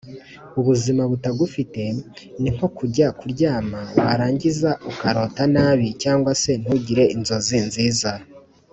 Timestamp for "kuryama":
3.19-3.79